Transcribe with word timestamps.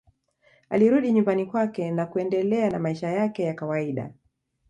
Alirudi 0.69 1.11
nyumbani 1.11 1.45
kwake 1.45 1.91
na 1.91 2.05
kuendelea 2.05 2.69
na 2.69 2.79
maisha 2.79 3.09
yake 3.09 3.43
ya 3.43 3.53
kawaida 3.53 4.13